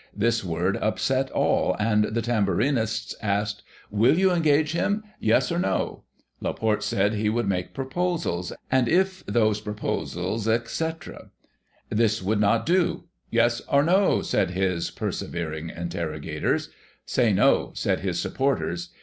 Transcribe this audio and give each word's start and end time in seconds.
This 0.15 0.43
word 0.43 0.77
upset 0.77 1.29
all, 1.29 1.75
and 1.79 2.05
the 2.05 2.23
Tamburinists 2.23 3.13
asked:" 3.21 3.61
Will 3.91 4.17
you 4.17 4.31
engage 4.31 4.71
him.? 4.71 5.03
Yes, 5.19 5.51
or 5.51 5.59
No?" 5.59 6.05
Laporte 6.41 6.81
said 6.81 7.13
he 7.13 7.29
would 7.29 7.47
make 7.47 7.75
proposals, 7.75 8.51
and, 8.71 8.89
if 8.89 9.23
those 9.27 9.61
proposals, 9.61 10.47
etc 10.47 11.29
This 11.91 12.19
would 12.19 12.39
not 12.39 12.65
do;" 12.65 13.03
Yes, 13.29 13.61
or 13.71 13.83
No 13.83 14.17
^" 14.17 14.25
said 14.25 14.49
his 14.49 14.89
persevering 14.89 15.69
interrogators." 15.69 16.69
Say' 17.05 17.31
No,'" 17.31 17.69
said 17.75 17.99
his 17.99 18.19
sup 18.19 18.33
porters. 18.33 18.89